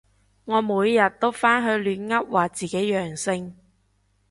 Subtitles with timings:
[0.45, 3.55] 我每日都返去亂噏話自己陽性